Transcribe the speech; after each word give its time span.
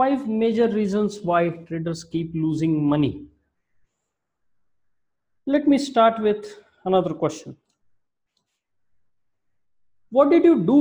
five 0.00 0.26
major 0.42 0.68
reasons 0.80 1.20
why 1.28 1.40
traders 1.68 2.02
keep 2.12 2.30
losing 2.34 2.74
money. 2.92 3.12
Let 5.46 5.68
me 5.68 5.78
start 5.78 6.20
with 6.26 6.46
another 6.84 7.12
question. 7.22 7.56
What 10.10 10.30
did 10.30 10.44
you 10.44 10.56
do 10.64 10.80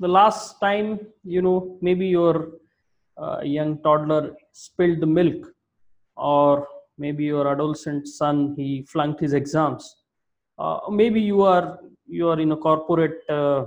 the 0.00 0.08
last 0.08 0.58
time 0.60 0.88
you 1.34 1.42
know 1.46 1.78
maybe 1.80 2.06
your 2.06 2.34
uh, 3.16 3.40
young 3.42 3.78
toddler 3.84 4.34
spilled 4.52 5.00
the 5.00 5.10
milk 5.18 5.46
or 6.16 6.66
maybe 6.98 7.24
your 7.24 7.46
adolescent 7.52 8.08
son 8.08 8.54
he 8.58 8.82
flunked 8.82 9.20
his 9.20 9.32
exams? 9.32 9.96
Uh, 10.58 10.78
maybe 10.90 11.20
you 11.20 11.42
are 11.42 11.78
you 12.06 12.28
are 12.28 12.40
in 12.40 12.52
a 12.52 12.60
corporate 12.68 13.18
uh, 13.38 13.64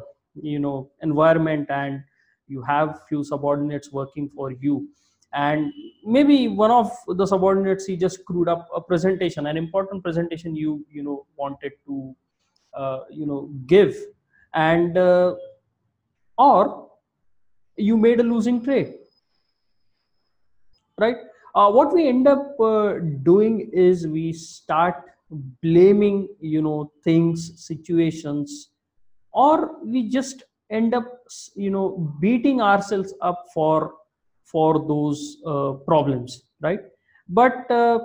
you 0.53 0.59
know 0.59 0.77
environment 1.01 1.67
and 1.69 2.03
you 2.49 2.61
have 2.63 3.01
few 3.07 3.23
subordinates 3.23 3.91
working 3.91 4.29
for 4.35 4.51
you. 4.51 4.87
And 5.33 5.71
maybe 6.03 6.47
one 6.47 6.71
of 6.71 6.91
the 7.07 7.25
subordinates 7.25 7.85
he 7.85 7.95
just 7.95 8.21
screwed 8.21 8.49
up 8.49 8.67
a 8.75 8.81
presentation 8.81 9.45
an 9.45 9.57
important 9.57 10.03
presentation 10.03 10.55
you 10.55 10.83
you 10.89 11.03
know 11.03 11.25
wanted 11.35 11.73
to 11.85 12.15
uh, 12.73 13.01
you 13.11 13.25
know 13.25 13.49
give. 13.67 13.95
And 14.53 14.97
uh, 14.97 15.35
or 16.37 16.89
you 17.75 17.97
made 17.97 18.19
a 18.19 18.23
losing 18.23 18.63
trade. 18.63 18.95
Right? 20.97 21.17
Uh, 21.55 21.71
what 21.71 21.93
we 21.93 22.07
end 22.07 22.27
up 22.27 22.59
uh, 22.59 22.95
doing 23.23 23.69
is 23.73 24.07
we 24.07 24.33
start 24.33 24.95
blaming 25.61 26.27
you 26.39 26.61
know 26.61 26.91
things 27.03 27.63
situations 27.63 28.69
or 29.31 29.83
we 29.83 30.09
just 30.09 30.43
end 30.71 30.93
up 30.93 31.07
you 31.55 31.69
know 31.69 32.13
beating 32.19 32.61
ourselves 32.61 33.13
up 33.21 33.45
for 33.53 33.93
for 34.43 34.85
those 34.87 35.37
uh, 35.45 35.73
problems 35.89 36.43
right? 36.61 36.81
But 37.27 37.69
uh, 37.71 37.99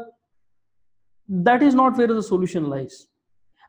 that 1.29 1.63
is 1.63 1.75
not 1.75 1.97
where 1.97 2.07
the 2.07 2.23
solution 2.23 2.69
lies. 2.69 3.07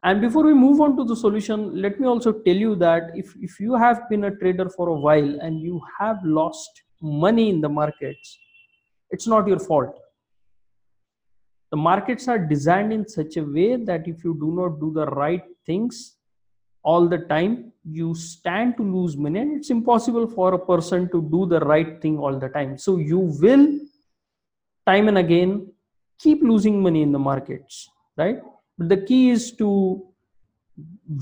And 0.04 0.22
before 0.22 0.44
we 0.44 0.54
move 0.54 0.82
on 0.82 0.96
to 0.98 1.04
the 1.04 1.16
solution 1.16 1.82
let 1.82 2.00
me 2.00 2.08
also 2.08 2.32
tell 2.32 2.56
you 2.56 2.76
that 2.76 3.12
if, 3.16 3.34
if 3.42 3.60
you 3.60 3.76
have 3.76 4.08
been 4.10 4.26
a 4.26 4.36
trader 4.36 4.70
for 4.70 4.90
a 4.90 4.94
while 4.94 5.40
and 5.42 5.60
you 5.60 5.82
have 6.00 6.24
lost 6.24 6.84
money 7.02 7.50
in 7.50 7.62
the 7.62 7.70
markets 7.70 8.38
it's 9.12 9.28
not 9.28 9.48
your 9.48 9.60
fault. 9.60 9.98
The 11.72 11.78
markets 11.78 12.28
are 12.28 12.38
designed 12.38 12.94
in 12.94 13.08
such 13.08 13.38
a 13.38 13.44
way 13.44 13.76
that 13.76 14.08
if 14.08 14.24
you 14.24 14.38
do 14.40 14.54
not 14.56 14.80
do 14.80 14.92
the 14.94 15.06
right 15.08 15.44
things 15.66 16.18
all 16.86 17.08
the 17.14 17.18
time 17.34 17.54
you 17.84 18.14
stand 18.14 18.78
to 18.78 18.84
lose 18.84 19.18
money 19.18 19.40
and 19.40 19.58
it's 19.58 19.70
impossible 19.70 20.28
for 20.28 20.54
a 20.54 20.60
person 20.72 21.10
to 21.14 21.22
do 21.36 21.46
the 21.46 21.60
right 21.60 22.02
thing 22.02 22.18
all 22.18 22.40
the 22.40 22.50
time. 22.50 22.78
So 22.78 22.98
you 22.98 23.20
will 23.42 23.80
time 24.86 25.08
and 25.08 25.18
again 25.18 25.68
keep 26.20 26.42
losing 26.44 26.82
money 26.82 27.02
in 27.02 27.12
the 27.12 27.20
markets 27.20 27.90
right? 28.18 28.38
But 28.78 28.90
the 28.90 28.98
key 28.98 29.30
is 29.30 29.52
to 29.54 30.06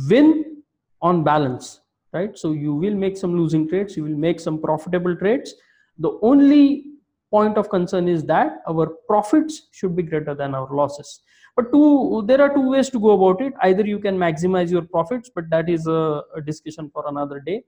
win 0.09 0.64
on 1.02 1.23
balance 1.23 1.80
right? 2.11 2.38
So 2.38 2.52
you 2.52 2.73
will 2.75 2.95
make 2.95 3.17
some 3.17 3.38
losing 3.38 3.67
trades 3.67 3.95
you 3.97 4.03
will 4.03 4.22
make 4.28 4.39
some 4.39 4.61
profitable 4.61 5.16
trades. 5.16 5.53
The 5.97 6.17
only 6.22 6.86
point 7.31 7.58
of 7.58 7.69
concern 7.69 8.08
is 8.08 8.23
that 8.25 8.61
our 8.67 8.88
profits 9.08 9.69
should 9.72 9.95
be 9.95 10.03
greater 10.03 10.36
than 10.36 10.53
our 10.53 10.73
losses 10.75 11.22
but 11.55 11.71
two 11.71 12.23
there 12.25 12.41
are 12.41 12.53
two 12.53 12.69
ways 12.69 12.89
to 12.89 12.99
go 12.99 13.11
about 13.11 13.41
it. 13.41 13.53
Either 13.61 13.85
you 13.85 13.99
can 13.99 14.17
maximize 14.17 14.71
your 14.71 14.83
profits 14.83 15.29
but 15.33 15.49
that 15.49 15.69
is 15.69 15.87
a, 15.87 16.23
a 16.35 16.41
discussion 16.41 16.89
for 16.93 17.05
another 17.07 17.39
day. 17.39 17.63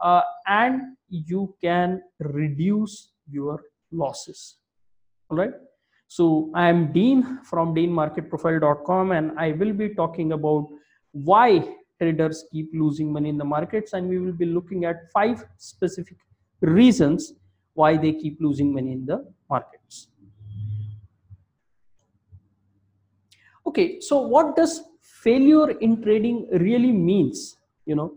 Uh, 0.00 0.22
and 0.46 0.96
you 1.08 1.54
can 1.60 2.02
reduce 2.18 3.12
your 3.30 3.62
losses. 3.92 4.56
All 5.30 5.36
right? 5.36 5.52
So 6.16 6.50
i 6.54 6.68
am 6.68 6.92
dean 6.92 7.40
from 7.50 7.74
deanmarketprofile.com 7.76 9.12
and 9.12 9.38
i 9.44 9.52
will 9.52 9.72
be 9.72 9.88
talking 10.00 10.32
about 10.32 10.66
why 11.30 11.48
traders 12.00 12.44
keep 12.52 12.68
losing 12.82 13.12
money 13.16 13.30
in 13.34 13.38
the 13.38 13.48
markets 13.54 13.94
and 13.94 14.08
we 14.08 14.18
will 14.18 14.38
be 14.44 14.48
looking 14.56 14.84
at 14.84 15.10
five 15.12 15.44
specific 15.56 16.18
reasons 16.60 17.32
why 17.74 17.96
they 17.96 18.12
keep 18.12 18.36
losing 18.40 18.72
money 18.72 18.92
in 18.92 19.04
the 19.06 19.18
markets. 19.50 19.83
Okay, 23.74 23.98
so 24.00 24.18
what 24.18 24.54
does 24.54 24.82
failure 25.02 25.70
in 25.86 26.00
trading 26.00 26.46
really 26.52 26.92
means? 26.92 27.56
You 27.86 27.96
know, 27.96 28.14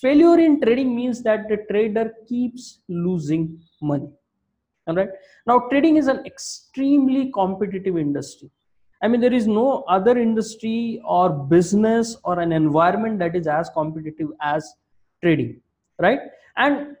failure 0.00 0.36
in 0.44 0.60
trading 0.60 0.96
means 0.96 1.22
that 1.22 1.48
the 1.48 1.58
trader 1.70 2.12
keeps 2.28 2.80
losing 2.88 3.62
money. 3.80 4.08
All 4.88 4.96
right. 4.96 5.10
Now, 5.46 5.60
trading 5.70 5.96
is 5.96 6.08
an 6.08 6.26
extremely 6.26 7.30
competitive 7.30 7.96
industry. 7.96 8.50
I 9.00 9.06
mean, 9.06 9.20
there 9.20 9.32
is 9.32 9.46
no 9.46 9.84
other 9.88 10.18
industry 10.18 11.00
or 11.04 11.30
business 11.30 12.16
or 12.24 12.40
an 12.40 12.50
environment 12.50 13.20
that 13.20 13.36
is 13.36 13.46
as 13.46 13.70
competitive 13.70 14.30
as 14.42 14.74
trading, 15.22 15.60
right? 16.00 16.18
And 16.56 16.96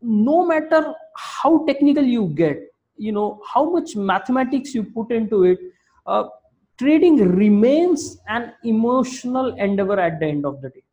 no 0.00 0.46
matter 0.46 0.94
how 1.14 1.66
technical 1.66 2.02
you 2.02 2.28
get 2.28 2.70
you 2.96 3.10
know 3.10 3.40
how 3.52 3.68
much 3.70 3.96
mathematics 3.96 4.74
you 4.74 4.84
put 4.84 5.10
into 5.10 5.44
it 5.44 5.58
uh, 6.06 6.24
trading 6.78 7.16
remains 7.16 8.18
an 8.28 8.52
emotional 8.64 9.54
endeavor 9.56 9.98
at 9.98 10.18
the 10.20 10.26
end 10.26 10.44
of 10.44 10.60
the 10.60 10.70
day. 10.70 10.84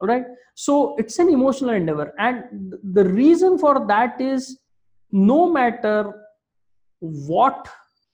All 0.00 0.08
right 0.08 0.24
so 0.54 0.94
it's 0.96 1.18
an 1.18 1.28
emotional 1.28 1.70
endeavor. 1.70 2.14
And 2.18 2.74
the 2.82 3.04
reason 3.04 3.58
for 3.58 3.86
that 3.88 4.20
is 4.20 4.58
no 5.10 5.52
matter 5.52 6.12
what 7.00 7.68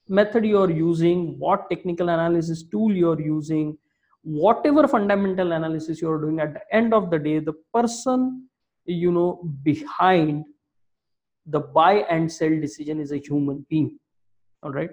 method 0.08 0.44
you're 0.44 0.70
using 0.70 1.38
what 1.38 1.70
technical 1.70 2.08
analysis 2.08 2.64
tool 2.64 2.92
you're 2.92 3.20
using 3.20 3.78
whatever 4.22 4.88
fundamental 4.88 5.52
analysis 5.52 6.02
you're 6.02 6.20
doing 6.20 6.40
at 6.40 6.52
the 6.52 6.60
end 6.72 6.92
of 6.92 7.10
the 7.10 7.18
day 7.18 7.38
the 7.38 7.52
person 7.72 8.48
you 8.84 9.12
know 9.12 9.48
behind 9.62 10.44
the 11.46 11.60
buy 11.60 12.04
and 12.10 12.30
sell 12.30 12.50
decision 12.60 13.00
is 13.00 13.12
a 13.12 13.18
human 13.18 13.64
being. 13.68 13.98
All 14.62 14.72
right 14.72 14.90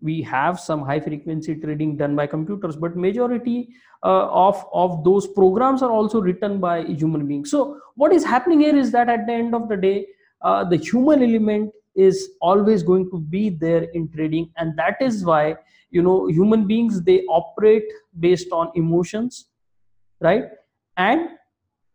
we 0.00 0.22
have 0.22 0.60
some 0.60 0.82
high 0.82 1.00
frequency 1.00 1.54
trading 1.54 1.96
done 1.96 2.14
by 2.14 2.26
computers 2.26 2.76
but 2.76 2.96
majority 2.96 3.68
uh, 4.02 4.28
of 4.28 4.64
of 4.72 5.02
those 5.04 5.26
programs 5.26 5.82
are 5.82 5.90
also 5.90 6.20
written 6.20 6.60
by 6.60 6.84
human 6.84 7.26
beings. 7.26 7.50
So 7.50 7.80
what 7.94 8.12
is 8.12 8.24
happening 8.24 8.60
here 8.60 8.76
is 8.76 8.90
that 8.92 9.08
at 9.08 9.26
the 9.26 9.32
end 9.32 9.54
of 9.54 9.68
the 9.68 9.76
day 9.76 10.06
uh, 10.42 10.64
the 10.64 10.76
human 10.76 11.22
element 11.22 11.72
is 11.94 12.30
always 12.40 12.82
going 12.82 13.10
to 13.10 13.18
be 13.18 13.48
there 13.48 13.84
in 13.94 14.08
trading 14.10 14.50
and 14.56 14.76
that 14.76 14.96
is 15.00 15.24
why 15.24 15.56
you 15.90 16.02
know 16.02 16.26
human 16.26 16.66
beings 16.66 17.02
they 17.02 17.22
operate 17.24 17.84
based 18.20 18.52
on 18.52 18.70
emotions 18.74 19.46
right? 20.20 20.44
And 20.96 21.30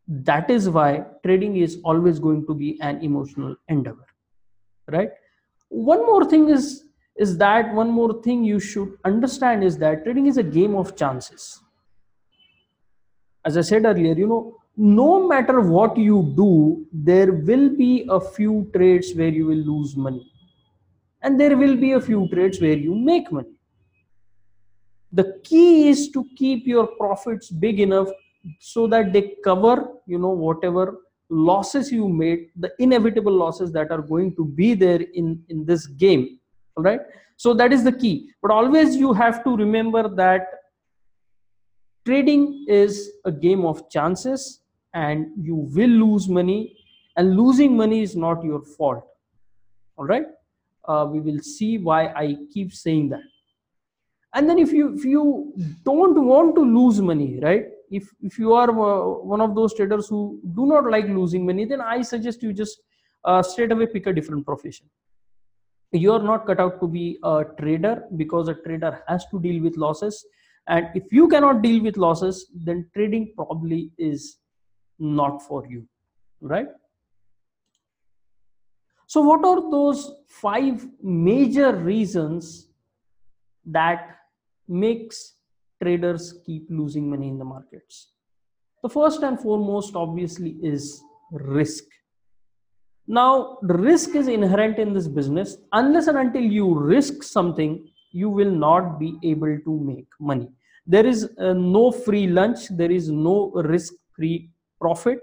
that 0.08 0.50
is 0.50 0.70
why 0.70 1.06
trading 1.24 1.58
is 1.58 1.80
always 1.84 2.20
going 2.20 2.46
to 2.48 2.54
be 2.54 2.80
an 2.82 3.02
emotional 3.04 3.56
endeavor 3.68 4.06
right? 4.88 5.10
One 5.70 6.06
more 6.06 6.26
thing 6.26 6.50
is 6.50 6.84
is 7.16 7.38
that 7.38 7.74
one 7.74 7.90
more 7.90 8.22
thing 8.22 8.44
you 8.44 8.60
should 8.60 8.98
understand 9.06 9.64
is 9.64 9.78
that 9.78 10.04
trading 10.04 10.28
is 10.28 10.38
a 10.38 10.44
game 10.44 10.76
of 10.76 10.96
chances. 10.96 11.62
As 13.44 13.58
i 13.58 13.62
said 13.62 13.86
earlier 13.86 14.14
you 14.14 14.28
know 14.28 14.56
no 14.78 15.28
matter 15.28 15.60
what 15.60 15.98
you 15.98 16.34
do 16.36 16.86
there 16.94 17.32
will 17.34 17.70
be 17.70 18.06
a 18.10 18.20
few 18.20 18.70
trades 18.74 19.14
where 19.16 19.30
you 19.30 19.46
will 19.46 19.64
lose 19.72 19.96
money. 19.96 20.32
And 21.24 21.40
there 21.40 21.56
will 21.56 21.76
be 21.76 21.92
a 21.92 22.02
few 22.02 22.28
trades 22.30 22.60
where 22.60 22.78
you 22.78 22.96
make 22.96 23.32
money. 23.32 23.54
The 25.12 25.40
key 25.44 25.90
is 25.90 26.10
to 26.12 26.26
keep 26.36 26.66
your 26.66 26.88
profits 26.88 27.50
big 27.50 27.80
enough 27.80 28.08
so 28.60 28.88
that 28.88 29.14
they 29.14 29.36
cover 29.44 29.90
you 30.08 30.18
know 30.18 30.30
whatever 30.30 31.02
losses 31.30 31.92
you 31.92 32.08
made 32.10 32.50
the 32.56 32.72
inevitable 32.80 33.32
losses 33.32 33.72
that 33.72 33.92
are 33.92 34.02
going 34.02 34.36
to 34.36 34.46
be 34.46 34.74
there 34.74 35.02
in 35.14 35.44
in 35.50 35.66
this 35.66 35.86
game 35.86 36.40
all 36.76 36.84
right? 36.84 37.02
So 37.38 37.54
that 37.56 37.74
is 37.74 37.84
the 37.84 37.92
key. 37.92 38.30
But 38.42 38.52
always 38.52 38.96
you 38.96 39.14
have 39.14 39.44
to 39.44 39.56
remember 39.56 40.08
that 40.16 40.48
trading 42.06 42.66
is 42.68 43.12
a 43.26 43.32
game 43.32 43.66
of 43.66 43.90
chances 43.90 44.62
and 44.94 45.28
you 45.38 45.56
will 45.56 45.90
lose 45.90 46.28
money 46.28 46.78
and 47.18 47.36
losing 47.36 47.76
money 47.76 48.02
is 48.02 48.16
not 48.16 48.44
your 48.44 48.62
fault. 48.62 49.06
All 49.98 50.06
right? 50.06 50.26
Uh, 50.86 51.08
we 51.12 51.20
will 51.20 51.40
see 51.40 51.78
why 51.78 52.08
i 52.08 52.36
keep 52.52 52.74
saying 52.74 53.10
that. 53.10 53.22
And 54.34 54.50
then 54.50 54.58
if 54.58 54.72
you 54.72 54.96
if 54.96 55.06
you 55.06 55.54
don't 55.84 56.26
want 56.26 56.56
to 56.56 56.62
lose 56.62 57.02
money 57.02 57.40
right? 57.42 57.66
If 57.92 58.10
if 58.22 58.40
you 58.40 58.54
are 58.54 58.72
one 58.72 59.42
of 59.42 59.54
those 59.54 59.76
traders 59.76 60.08
who 60.08 60.40
do 60.56 60.66
not 60.66 60.90
like 60.90 61.06
losing 61.06 61.46
money 61.46 61.66
then 61.66 61.82
i 61.82 62.02
suggest 62.02 62.42
you 62.42 62.54
just 62.54 62.82
uh, 63.26 63.44
straight 63.44 63.72
away 63.72 63.86
pick 63.86 64.08
a 64.08 64.14
different 64.14 64.46
profession 64.46 64.88
you 66.00 66.14
are 66.14 66.24
not 66.24 66.46
cut 66.46 66.60
out 66.60 66.80
to 66.82 66.88
be 66.88 67.20
a 67.24 67.44
trader 67.60 68.04
because 68.16 68.48
a 68.48 68.56
trader 68.56 69.04
has 69.08 69.26
to 69.28 69.40
deal 69.40 69.62
with 69.62 69.78
losses. 69.78 70.26
And 70.68 70.88
if 70.96 71.12
you 71.12 71.28
cannot 71.28 71.62
deal 71.62 71.82
with 71.84 71.98
losses 71.98 72.48
then 72.54 72.90
trading 72.94 73.34
probably 73.36 73.92
is 73.98 74.38
not 75.00 75.42
for 75.42 75.66
you 75.68 75.88
right? 76.42 76.68
So 79.08 79.22
what 79.22 79.46
are 79.46 79.70
those 79.70 80.12
five 80.28 80.86
major 81.02 81.76
reasons 81.76 82.70
that 83.66 84.18
makes 84.68 85.36
traders 85.82 86.40
keep 86.46 86.68
losing 86.70 87.10
money 87.10 87.28
in 87.28 87.38
the 87.38 87.46
markets? 87.46 88.12
The 88.82 88.90
first 88.90 89.22
and 89.22 89.40
foremost 89.40 89.96
obviously 89.96 90.58
is 90.64 91.02
risk 91.32 91.84
now 93.18 93.58
risk 93.62 94.16
is 94.16 94.28
inherent 94.30 94.80
in 94.80 94.94
this 94.94 95.08
business. 95.08 95.58
Unless 95.74 96.08
and 96.08 96.18
until 96.18 96.42
you 96.42 96.74
risk 96.74 97.24
something 97.24 97.92
you 98.14 98.30
will 98.30 98.52
not 98.52 99.00
be 99.00 99.18
able 99.24 99.58
to 99.66 99.80
make 99.80 100.08
money. 100.20 100.50
There 100.86 101.06
is 101.06 101.30
uh, 101.38 101.54
no 101.54 101.92
free 101.92 102.28
lunch. 102.28 102.70
There 102.70 102.92
is 102.92 103.10
no 103.10 103.52
risk 103.52 103.94
free 104.16 104.50
profit. 104.80 105.20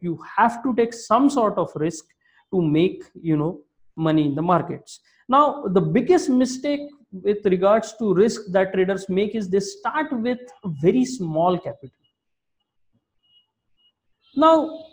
You 0.00 0.18
have 0.36 0.62
to 0.64 0.74
take 0.74 0.92
some 0.92 1.30
sort 1.30 1.56
of 1.56 1.70
risk 1.76 2.04
to 2.52 2.60
make 2.60 3.04
you 3.14 3.36
know 3.36 3.60
money 3.96 4.26
in 4.26 4.34
the 4.34 4.42
markets. 4.42 4.98
Now 5.28 5.62
the 5.68 5.80
biggest 5.80 6.28
mistake 6.28 6.80
with 7.12 7.44
regards 7.44 7.94
to 7.98 8.12
risk 8.12 8.40
that 8.50 8.72
traders 8.72 9.08
make 9.08 9.36
is 9.36 9.48
they 9.48 9.60
start 9.60 10.12
with 10.12 10.38
very 10.82 11.04
small 11.04 11.58
capital. 11.58 11.90
Now 14.34 14.89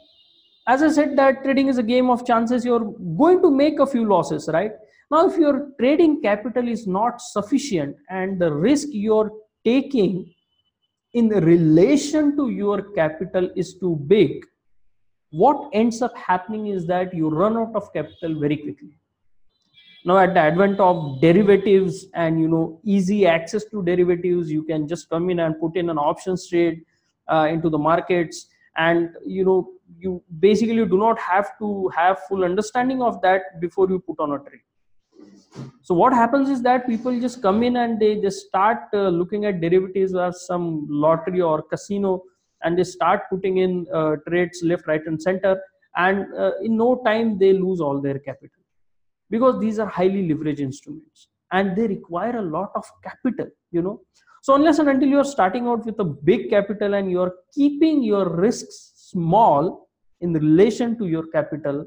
as 0.68 0.84
i 0.84 0.90
said 0.90 1.16
that 1.18 1.44
trading 1.44 1.68
is 1.70 1.78
a 1.78 1.84
game 1.84 2.10
of 2.10 2.26
chances. 2.26 2.66
You're 2.66 2.92
going 3.18 3.42
to 3.42 3.52
make 3.52 3.80
a 3.80 3.88
few 3.88 4.06
losses 4.08 4.50
right? 4.52 4.72
Now 5.10 5.28
if 5.30 5.38
your 5.38 5.70
trading 5.80 6.22
capital 6.22 6.68
is 6.68 6.86
not 6.86 7.22
sufficient 7.22 7.96
and 8.10 8.40
the 8.40 8.52
risk 8.52 8.90
you're 8.92 9.32
taking 9.64 10.34
in 11.14 11.30
relation 11.30 12.36
to 12.36 12.50
your 12.50 12.82
capital 12.94 13.50
is 13.56 13.76
too 13.76 13.96
big 14.08 14.44
what 15.32 15.70
ends 15.74 16.02
up 16.02 16.16
happening 16.18 16.68
is 16.68 16.86
that 16.88 17.14
you 17.14 17.30
run 17.30 17.58
out 17.58 17.76
of 17.76 17.92
capital 17.94 18.40
very 18.40 18.58
quickly. 18.58 18.98
Now 20.06 20.18
at 20.20 20.34
the 20.34 20.40
advent 20.40 20.80
of 20.80 21.20
derivatives 21.22 22.06
and 22.14 22.40
you 22.40 22.48
know 22.48 22.80
easy 22.84 23.26
access 23.26 23.66
to 23.66 23.84
derivatives 23.84 24.50
you 24.50 24.64
can 24.64 24.88
just 24.88 25.10
come 25.10 25.30
in 25.30 25.40
and 25.40 25.60
put 25.60 25.76
in 25.76 25.90
an 25.90 25.98
options 25.98 26.48
trade 26.48 26.84
uh, 27.28 27.48
into 27.50 27.70
the 27.70 27.78
markets. 27.78 28.48
And 28.78 29.10
you 29.26 29.44
know 29.44 29.70
you 29.98 30.24
basically 30.40 30.86
do 30.86 30.98
not 30.98 31.20
have 31.20 31.58
to 31.60 31.90
have 31.96 32.20
full 32.28 32.44
understanding 32.44 33.02
of 33.02 33.22
that 33.22 33.60
before 33.60 33.90
you 33.90 34.00
put 34.00 34.20
on 34.20 34.32
a 34.34 34.40
trade. 34.40 34.62
So 35.82 35.96
what 35.96 36.14
happens 36.14 36.50
is 36.50 36.62
that 36.64 36.86
people 36.86 37.20
just 37.20 37.42
come 37.42 37.64
in 37.64 37.78
and 37.78 38.00
they 38.00 38.20
just 38.20 38.48
start 38.48 38.80
uh, 38.94 39.10
looking 39.10 39.46
at 39.46 39.62
derivatives 39.62 40.16
as 40.16 40.46
some 40.46 40.86
lottery 40.90 41.42
or 41.42 41.62
casino 41.62 42.24
and 42.64 42.78
they 42.78 42.84
start 42.84 43.22
putting 43.30 43.58
in 43.58 43.88
uh, 43.94 44.18
trades 44.28 44.62
left 44.64 44.88
right 44.88 45.02
and 45.06 45.22
center 45.22 45.60
and 45.96 46.26
uh, 46.38 46.52
in 46.64 46.76
no 46.78 47.02
time 47.06 47.40
they 47.40 47.54
lose 47.54 47.80
all 47.80 48.02
their 48.02 48.20
capital. 48.20 48.62
Because 49.30 49.60
these 49.60 49.80
are 49.80 49.88
highly 49.88 50.28
leveraged 50.28 50.60
instruments 50.60 51.30
and 51.52 51.76
they 51.76 51.88
require 51.88 52.38
a 52.38 52.42
lot 52.42 52.72
of 52.76 52.86
capital 53.04 53.50
you 53.72 53.82
know. 53.82 54.02
So 54.44 54.56
unless 54.56 54.80
and 54.80 54.90
until 54.90 55.10
you're 55.10 55.24
starting 55.26 55.68
out 55.68 55.86
with 55.86 56.00
a 56.00 56.06
big 56.06 56.50
capital 56.50 56.94
and 56.94 57.10
you're 57.10 57.34
keeping 57.54 58.04
your 58.04 58.30
risks 58.30 58.94
small 59.12 59.90
in 60.22 60.34
relation 60.34 60.98
to 60.98 61.08
your 61.08 61.26
capital 61.38 61.86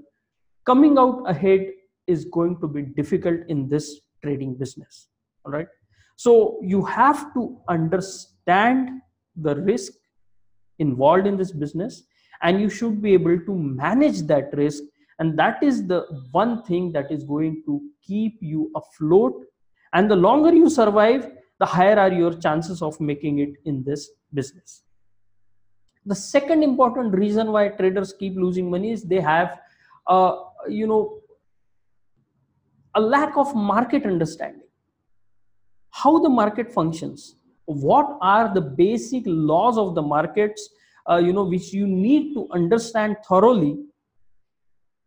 coming 0.64 0.98
out 0.98 1.22
ahead 1.34 1.70
is 2.06 2.24
going 2.36 2.58
to 2.60 2.68
be 2.68 2.82
difficult 3.00 3.40
in 3.48 3.68
this 3.68 4.00
trading 4.22 4.54
business 4.54 5.08
all 5.44 5.52
right? 5.52 5.68
So 6.16 6.60
you 6.62 6.84
have 6.84 7.32
to 7.34 7.58
understand 7.68 9.00
the 9.36 9.56
risk 9.56 9.92
involved 10.78 11.26
in 11.26 11.36
this 11.36 11.52
business 11.52 12.02
and 12.42 12.60
you 12.60 12.68
should 12.68 13.00
be 13.02 13.12
able 13.14 13.38
to 13.38 13.54
manage 13.54 14.22
that 14.22 14.54
risk. 14.54 14.82
And 15.18 15.38
that 15.38 15.62
is 15.62 15.86
the 15.86 16.06
one 16.30 16.62
thing 16.62 16.92
that 16.92 17.10
is 17.10 17.24
going 17.24 17.62
to 17.66 17.80
keep 18.02 18.38
you 18.40 18.70
afloat. 18.74 19.34
And 19.92 20.10
the 20.10 20.16
longer 20.16 20.52
you 20.52 20.70
survive 20.70 21.30
the 21.58 21.66
higher 21.66 21.98
are 21.98 22.12
your 22.12 22.32
chances 22.34 22.80
of 22.80 22.98
making 23.00 23.40
it 23.40 23.50
in 23.66 23.84
this 23.84 24.10
business 24.32 24.82
the 26.10 26.14
second 26.14 26.62
important 26.62 27.14
reason 27.22 27.52
why 27.52 27.68
traders 27.80 28.12
keep 28.20 28.36
losing 28.44 28.70
money 28.74 28.92
is 28.92 29.02
they 29.12 29.20
have 29.20 29.58
uh, 30.06 30.32
you 30.68 30.86
know 30.86 31.02
a 32.94 33.00
lack 33.00 33.36
of 33.36 33.54
market 33.54 34.04
understanding. 34.04 34.68
How 35.90 36.18
the 36.18 36.28
market 36.28 36.72
functions. 36.72 37.36
What 37.66 38.18
are 38.20 38.52
the 38.52 38.60
basic 38.60 39.22
laws 39.26 39.78
of 39.78 39.94
the 39.94 40.02
markets 40.02 40.68
uh, 41.08 41.16
you 41.16 41.32
know 41.32 41.44
which 41.44 41.72
you 41.72 41.86
need 41.86 42.34
to 42.34 42.48
understand 42.52 43.16
thoroughly 43.28 43.78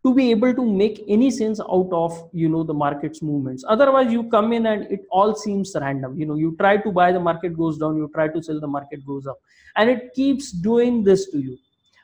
to 0.06 0.14
be 0.14 0.32
able 0.32 0.54
to 0.54 0.66
make 0.66 1.04
any 1.08 1.32
sense 1.32 1.60
out 1.62 1.90
of 1.92 2.30
you 2.34 2.50
know 2.50 2.64
the 2.64 2.74
market's 2.74 3.22
movements. 3.22 3.64
Otherwise 3.68 4.12
you 4.12 4.24
come 4.30 4.52
in 4.54 4.66
and 4.66 4.84
it 4.92 5.06
all 5.10 5.36
seems 5.36 5.76
random. 5.80 6.20
You 6.20 6.26
know 6.26 6.36
you 6.36 6.56
try 6.60 6.78
to 6.78 6.92
buy 6.92 7.12
the 7.12 7.20
market 7.20 7.58
goes 7.58 7.78
down. 7.78 7.98
You 7.98 8.10
try 8.14 8.28
to 8.28 8.44
sell 8.44 8.60
the 8.60 8.68
market 8.68 9.06
goes 9.06 9.28
up. 9.28 9.40
And 9.76 9.90
it 9.90 10.14
keeps 10.14 10.52
doing 10.52 11.04
this 11.04 11.30
to 11.32 11.40
you. 11.40 11.58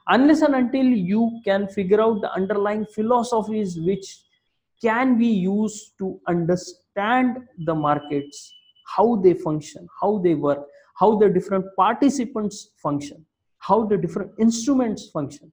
Unless 0.08 0.42
and 0.42 0.56
until 0.56 0.86
you 0.86 1.42
can 1.46 1.68
figure 1.68 2.02
out 2.02 2.22
the 2.22 2.32
underlying 2.32 2.86
philosophies 2.86 3.80
which 3.80 4.20
can 4.82 5.18
be 5.18 5.28
used 5.28 5.98
to 5.98 6.20
understand 6.28 7.38
the 7.66 7.76
markets 7.76 8.54
how 8.96 9.16
they 9.18 9.34
function 9.34 9.88
how 10.02 10.18
they 10.20 10.34
work 10.34 10.66
how 11.00 11.18
the 11.18 11.30
different 11.30 11.66
participants 11.76 12.72
function 12.82 13.26
how 13.60 13.86
the 13.86 13.98
different 13.98 14.32
instruments 14.40 15.10
function 15.10 15.52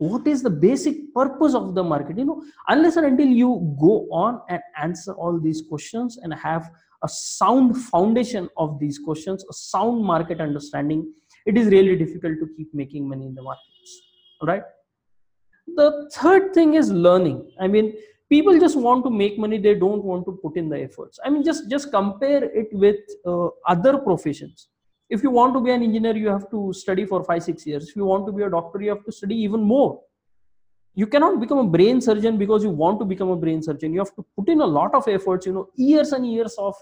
what 0.00 0.26
is 0.26 0.42
the 0.42 0.50
basic 0.50 1.14
purpose 1.14 1.54
of 1.54 1.74
the 1.74 1.84
market? 1.84 2.18
You 2.18 2.24
know 2.24 2.42
unless 2.68 2.96
and 2.96 3.06
until 3.06 3.28
you 3.28 3.76
go 3.80 4.08
on 4.10 4.40
and 4.48 4.60
answer 4.82 5.12
all 5.12 5.38
these 5.38 5.62
questions 5.68 6.18
and 6.22 6.34
have 6.34 6.70
a 7.02 7.08
sound 7.08 7.76
foundation 7.76 8.48
of 8.56 8.78
these 8.78 8.98
questions 8.98 9.44
a 9.48 9.54
sound 9.54 10.04
market 10.04 10.40
understanding 10.40 11.10
it 11.46 11.56
is 11.56 11.68
really 11.68 11.96
difficult 11.96 12.38
to 12.40 12.48
keep 12.56 12.74
making 12.74 13.08
money 13.08 13.24
in 13.26 13.34
the 13.34 13.42
markets 13.42 14.02
right 14.42 14.62
the 15.76 16.10
third 16.12 16.52
thing 16.54 16.74
is 16.74 16.90
learning. 16.90 17.50
I 17.60 17.66
mean 17.66 17.94
people 18.28 18.58
just 18.58 18.76
want 18.76 19.04
to 19.04 19.10
make 19.10 19.38
money 19.38 19.58
they 19.58 19.74
don't 19.74 20.04
want 20.04 20.24
to 20.26 20.32
put 20.42 20.56
in 20.56 20.68
the 20.68 20.80
efforts. 20.80 21.18
I 21.24 21.30
mean 21.30 21.44
just 21.44 21.70
just 21.70 21.90
compare 21.90 22.44
it 22.44 22.68
with 22.72 23.00
uh, 23.26 23.48
other 23.66 23.98
professions 23.98 24.68
if 25.10 25.22
you 25.22 25.30
want 25.30 25.54
to 25.54 25.60
be 25.60 25.70
an 25.70 25.82
engineer 25.82 26.16
you 26.16 26.28
have 26.28 26.50
to 26.50 26.72
study 26.72 27.04
for 27.04 27.22
5 27.24 27.42
6 27.42 27.66
years. 27.66 27.88
If 27.88 27.96
you 27.96 28.04
want 28.04 28.26
to 28.26 28.32
be 28.32 28.44
a 28.44 28.50
doctor 28.50 28.80
you 28.80 28.90
have 28.90 29.04
to 29.04 29.12
study 29.12 29.36
even 29.36 29.62
more. 29.62 30.00
You 30.94 31.06
cannot 31.06 31.40
become 31.40 31.58
a 31.58 31.66
brain 31.66 32.00
surgeon 32.00 32.36
because 32.36 32.64
you 32.64 32.70
want 32.70 32.98
to 33.00 33.04
become 33.04 33.30
a 33.30 33.36
brain 33.36 33.62
surgeon. 33.62 33.92
You 33.92 34.00
have 34.00 34.14
to 34.16 34.24
put 34.36 34.48
in 34.48 34.60
a 34.60 34.66
lot 34.66 34.94
of 34.94 35.08
efforts 35.08 35.46
you 35.46 35.52
know 35.52 35.68
years 35.76 36.12
and 36.12 36.30
years 36.30 36.56
of 36.58 36.74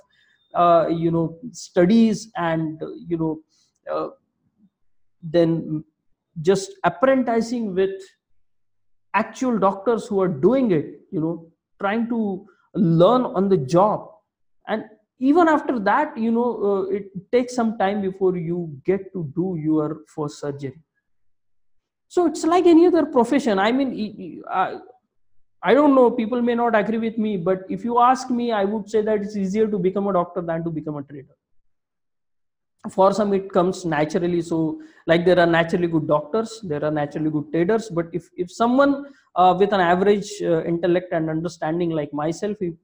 uh, 0.54 0.86
you 0.88 1.10
know 1.10 1.38
studies 1.52 2.30
and 2.36 2.80
you 3.06 3.18
know 3.18 3.40
uh, 3.90 4.08
then 5.22 5.84
just 6.40 6.72
apprenticing 6.84 7.74
with 7.74 7.90
actual 9.14 9.58
doctors 9.58 10.06
who 10.06 10.20
are 10.20 10.28
doing 10.28 10.70
it 10.70 11.00
you 11.10 11.20
know 11.20 11.50
trying 11.80 12.08
to 12.08 12.46
learn 12.74 13.22
on 13.24 13.48
the 13.48 13.56
job. 13.56 14.08
And 14.66 14.84
even 15.18 15.48
after 15.48 15.78
that 15.78 16.16
you 16.16 16.30
know 16.30 16.50
uh, 16.68 16.82
it 16.96 17.10
takes 17.32 17.54
some 17.54 17.76
time 17.78 18.00
before 18.02 18.36
you 18.36 18.80
get 18.84 19.12
to 19.12 19.30
do 19.34 19.58
your 19.60 20.00
first 20.06 20.40
surgery. 20.40 20.80
So 22.08 22.26
it's 22.26 22.44
like 22.44 22.66
any 22.66 22.86
other 22.86 23.04
profession. 23.04 23.58
I 23.58 23.72
mean 23.72 24.42
I, 24.50 24.78
I 25.62 25.74
don't 25.74 25.94
know 25.94 26.10
people 26.10 26.40
may 26.40 26.54
not 26.54 26.74
agree 26.74 26.98
with 26.98 27.18
me 27.18 27.36
but 27.36 27.64
if 27.68 27.84
you 27.84 27.98
ask 27.98 28.30
me 28.30 28.52
i 28.52 28.64
would 28.64 28.88
say 28.88 29.02
that 29.02 29.20
it's 29.22 29.36
easier 29.36 29.66
to 29.66 29.78
become 29.78 30.06
a 30.06 30.12
doctor 30.12 30.40
than 30.40 30.62
to 30.64 30.70
become 30.70 30.96
a 30.96 31.02
trader. 31.02 31.34
For 32.90 33.12
some 33.12 33.34
it 33.34 33.52
comes 33.52 33.84
naturally. 33.84 34.40
So 34.40 34.80
like 35.06 35.24
there 35.24 35.38
are 35.40 35.46
naturally 35.46 35.88
good 35.88 36.06
doctors 36.06 36.60
there 36.62 36.84
are 36.84 36.90
naturally 36.90 37.30
good 37.30 37.50
traders 37.52 37.88
but 37.98 38.06
if 38.12 38.28
if 38.36 38.52
someone 38.52 39.06
uh, 39.34 39.54
with 39.58 39.72
an 39.72 39.80
average 39.80 40.30
uh, 40.42 40.62
intellect 40.64 41.12
and 41.12 41.30
understanding 41.30 41.90
like 41.90 42.12
myself 42.12 42.56
if 42.60 42.74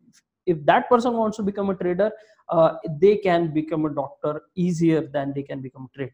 that 0.47 0.89
person 0.89 1.15
wants 1.15 1.37
to 1.37 1.43
become 1.43 1.71
a 1.71 1.75
trader 1.75 2.11
uh, 2.49 2.75
they 3.01 3.17
can 3.17 3.53
become 3.53 3.87
a 3.87 3.91
doctor 3.91 4.43
easier 4.55 5.01
than 5.01 5.33
they 5.35 5.43
can 5.43 5.61
become 5.61 5.89
a 5.93 5.97
trader 5.97 6.13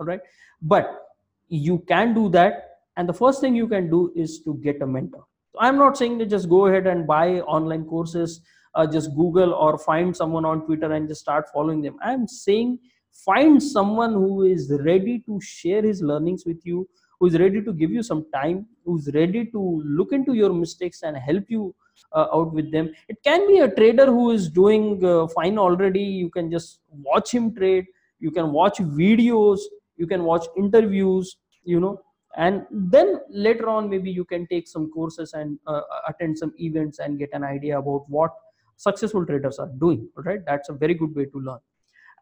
all 0.00 0.06
right? 0.06 0.20
But 0.62 1.02
you 1.48 1.78
can 1.80 2.14
do 2.14 2.28
that 2.30 2.70
and 2.96 3.08
the 3.08 3.12
first 3.12 3.40
thing 3.40 3.54
you 3.54 3.68
can 3.68 3.90
do 3.90 4.12
is 4.14 4.40
to 4.42 4.54
get 4.62 4.80
a 4.82 4.86
mentor. 4.86 5.24
So 5.52 5.58
i'm 5.60 5.78
not 5.78 5.96
saying 5.96 6.18
to 6.18 6.26
just 6.26 6.48
go 6.48 6.66
ahead 6.66 6.86
and 6.86 7.06
buy 7.06 7.40
online 7.40 7.84
courses 7.84 8.40
uh, 8.74 8.86
just 8.86 9.14
google 9.14 9.52
or 9.52 9.78
find 9.78 10.16
someone 10.16 10.44
on 10.44 10.64
twitter 10.66 10.92
and 10.92 11.08
just 11.08 11.20
start 11.20 11.46
following 11.52 11.80
them. 11.82 11.96
I'm 12.02 12.26
saying 12.26 12.78
find 13.12 13.62
someone 13.62 14.12
who 14.12 14.42
is 14.42 14.72
ready 14.80 15.20
to 15.26 15.40
share 15.40 15.82
his 15.82 16.02
learnings 16.02 16.44
with 16.44 16.60
you 16.64 16.88
who 17.20 17.26
is 17.26 17.38
ready 17.38 17.62
to 17.62 17.72
give 17.72 17.90
you 17.90 18.02
some 18.02 18.26
time 18.32 18.66
who's 18.84 19.10
ready 19.14 19.46
to 19.46 19.82
look 19.84 20.12
into 20.12 20.34
your 20.34 20.52
mistakes 20.52 21.02
and 21.02 21.16
help 21.16 21.44
you 21.48 21.74
uh, 22.12 22.26
out 22.32 22.52
with 22.52 22.70
them. 22.72 22.92
It 23.08 23.18
can 23.24 23.46
be 23.46 23.58
a 23.58 23.68
trader 23.68 24.06
who 24.06 24.30
is 24.30 24.48
doing 24.48 25.04
uh, 25.04 25.26
fine 25.28 25.58
already. 25.58 26.02
You 26.02 26.30
can 26.30 26.50
just 26.50 26.80
watch 26.90 27.32
him 27.32 27.54
trade. 27.54 27.86
You 28.20 28.30
can 28.30 28.52
watch 28.52 28.78
videos. 28.78 29.60
You 29.96 30.06
can 30.06 30.24
watch 30.24 30.46
interviews 30.56 31.36
you 31.64 31.80
know. 31.80 32.00
And 32.36 32.66
then 32.70 33.20
later 33.30 33.68
on 33.68 33.88
maybe 33.88 34.10
you 34.10 34.24
can 34.24 34.46
take 34.48 34.66
some 34.68 34.90
courses 34.90 35.34
and 35.34 35.58
uh, 35.66 35.82
attend 36.08 36.38
some 36.38 36.52
events 36.58 36.98
and 36.98 37.18
get 37.18 37.30
an 37.32 37.44
idea 37.44 37.78
about 37.78 38.04
what 38.08 38.32
successful 38.76 39.24
traders 39.24 39.58
are 39.58 39.70
doing 39.78 40.08
right? 40.16 40.40
That's 40.44 40.68
a 40.68 40.72
very 40.72 40.94
good 40.94 41.14
way 41.14 41.26
to 41.26 41.38
learn. 41.38 41.60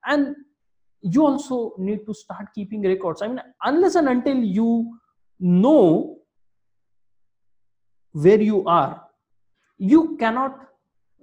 And 0.07 0.37
you 1.01 1.27
also 1.27 1.73
need 1.79 2.07
to 2.07 2.15
start 2.15 2.47
keeping 2.55 2.83
records. 2.83 3.23
I 3.23 3.29
mean 3.29 3.41
unless 3.65 3.95
and 3.95 4.09
until 4.09 4.37
you 4.37 4.99
know 5.41 6.19
where 8.13 8.41
you 8.41 8.65
are 8.67 9.03
you 9.91 10.17
cannot 10.19 10.69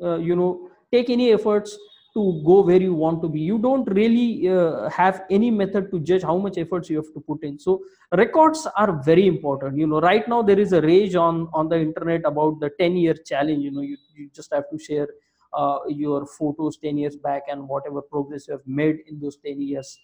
uh, 0.03 0.17
you 0.17 0.35
know 0.35 0.69
take 0.91 1.09
any 1.09 1.31
efforts 1.31 1.77
to 2.15 2.41
go 2.45 2.61
where 2.61 2.81
you 2.81 2.93
want 2.93 3.21
to 3.21 3.29
be. 3.29 3.39
You 3.39 3.57
don't 3.59 3.87
really 3.93 4.49
uh, 4.49 4.89
have 4.89 5.21
any 5.29 5.51
method 5.51 5.91
to 5.91 5.99
judge 5.99 6.23
how 6.23 6.37
much 6.37 6.57
efforts 6.57 6.89
you 6.89 6.97
have 6.97 7.13
to 7.13 7.19
put 7.19 7.43
in. 7.43 7.59
So 7.59 7.81
records 8.11 8.67
are 8.75 8.91
very 9.03 9.27
important. 9.27 9.77
You 9.77 9.87
know 9.87 10.01
right 10.01 10.27
now 10.27 10.41
there 10.41 10.59
is 10.59 10.73
a 10.73 10.81
rage 10.81 11.15
on 11.15 11.47
on 11.53 11.69
the 11.69 11.79
internet 11.79 12.25
about 12.25 12.59
the 12.59 12.71
10 12.79 12.97
year 12.97 13.15
challenge. 13.31 13.63
You 13.63 13.71
know 13.71 13.81
you, 13.81 13.97
you 14.15 14.29
just 14.35 14.53
have 14.53 14.69
to 14.71 14.79
share 14.89 15.07
uh, 15.53 15.79
your 15.87 16.25
photos 16.25 16.77
10 16.77 16.97
years 16.97 17.15
back 17.15 17.43
and 17.49 17.67
whatever 17.67 18.01
progress 18.01 18.47
you 18.47 18.53
have 18.53 18.67
made 18.67 18.97
in 19.07 19.19
those 19.19 19.37
10 19.45 19.61
years. 19.61 19.97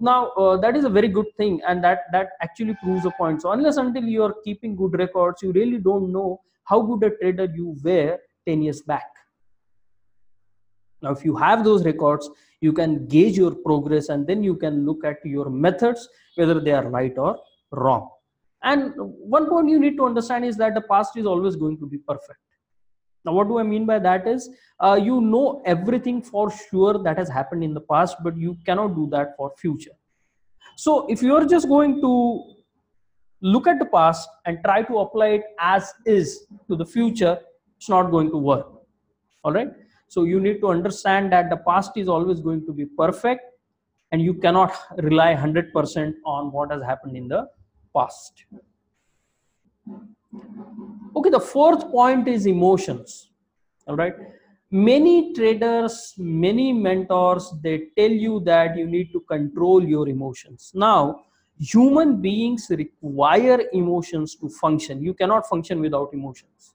Now 0.00 0.28
uh, 0.42 0.56
that 0.58 0.76
is 0.76 0.84
a 0.84 0.88
very 0.98 1.08
good 1.08 1.32
thing 1.36 1.60
and 1.66 1.82
that 1.84 2.04
that 2.12 2.28
actually 2.40 2.76
proves 2.82 3.04
a 3.04 3.10
point. 3.22 3.42
So 3.42 3.50
unless 3.52 3.76
until 3.76 4.04
you 4.04 4.22
are 4.22 4.34
keeping 4.44 4.76
good 4.76 4.94
records 5.06 5.42
you 5.42 5.52
really 5.52 5.78
don't 5.78 6.12
know 6.12 6.40
how 6.68 6.80
good 6.82 7.02
a 7.04 7.16
trader 7.16 7.48
you 7.54 7.76
were 7.82 8.18
10 8.46 8.62
years 8.62 8.82
back. 8.82 9.10
Now 11.02 11.12
if 11.12 11.24
you 11.24 11.36
have 11.36 11.64
those 11.64 11.84
records 11.84 12.28
you 12.60 12.72
can 12.72 13.06
gauge 13.06 13.36
your 13.36 13.54
progress 13.54 14.08
and 14.08 14.26
then 14.26 14.42
you 14.42 14.56
can 14.56 14.84
look 14.84 15.04
at 15.04 15.24
your 15.24 15.48
methods 15.48 16.08
whether 16.34 16.60
they 16.60 16.72
are 16.72 16.88
right 16.88 17.16
or 17.16 17.38
wrong. 17.70 18.10
And 18.62 18.92
one 18.96 19.48
point 19.48 19.68
you 19.68 19.78
need 19.78 19.96
to 19.98 20.06
understand 20.06 20.44
is 20.44 20.56
that 20.56 20.74
the 20.74 20.80
past 20.80 21.16
is 21.16 21.26
always 21.26 21.54
going 21.54 21.78
to 21.78 21.86
be 21.86 21.98
perfect. 21.98 22.40
Now 23.24 23.32
what 23.32 23.48
do 23.48 23.58
i 23.58 23.62
mean 23.62 23.86
by 23.86 23.98
that 23.98 24.26
is 24.26 24.48
uh, 24.80 24.98
you 25.02 25.20
know 25.20 25.62
everything 25.66 26.20
for 26.22 26.50
sure 26.50 27.02
that 27.02 27.18
has 27.18 27.28
happened 27.28 27.64
in 27.64 27.74
the 27.74 27.80
past 27.80 28.16
but 28.24 28.36
you 28.36 28.56
cannot 28.66 28.94
do 28.96 29.08
that 29.10 29.36
for 29.36 29.52
future. 29.58 29.96
So 30.76 31.06
if 31.08 31.22
you 31.22 31.34
are 31.36 31.44
just 31.44 31.68
going 31.68 32.00
to 32.00 32.57
look 33.40 33.66
at 33.66 33.78
the 33.78 33.86
past 33.86 34.28
and 34.46 34.58
try 34.64 34.82
to 34.82 34.98
apply 34.98 35.28
it 35.28 35.42
as 35.60 35.92
is 36.04 36.46
to 36.68 36.76
the 36.76 36.84
future 36.84 37.38
it's 37.76 37.88
not 37.88 38.10
going 38.10 38.30
to 38.30 38.36
work. 38.36 38.66
All 39.44 39.52
right? 39.52 39.68
So 40.08 40.24
you 40.24 40.40
need 40.40 40.60
to 40.60 40.68
understand 40.68 41.32
that 41.32 41.48
the 41.50 41.58
past 41.58 41.92
is 41.96 42.08
always 42.08 42.40
going 42.40 42.66
to 42.66 42.72
be 42.72 42.86
perfect 42.86 43.42
and 44.10 44.22
you 44.22 44.34
cannot 44.34 44.72
rely 44.98 45.34
100% 45.34 46.14
on 46.24 46.50
what 46.50 46.72
has 46.72 46.82
happened 46.82 47.16
in 47.16 47.28
the 47.28 47.48
past. 47.94 48.44
Okay 51.16 51.30
the 51.30 51.40
fourth 51.40 51.90
point 51.90 52.26
is 52.26 52.46
emotions. 52.46 53.30
All 53.86 53.96
right? 53.96 54.14
Many 54.70 55.32
traders 55.34 56.14
many 56.18 56.72
mentors 56.72 57.52
they 57.62 57.88
tell 57.96 58.10
you 58.10 58.40
that 58.40 58.76
you 58.76 58.86
need 58.86 59.12
to 59.12 59.20
control 59.20 59.82
your 59.84 60.08
emotions. 60.08 60.72
Now 60.74 61.20
human 61.58 62.20
beings 62.20 62.66
require 62.70 63.60
emotions 63.72 64.34
to 64.36 64.48
function. 64.48 65.02
You 65.02 65.14
cannot 65.14 65.46
function 65.46 65.80
without 65.80 66.10
emotions. 66.12 66.74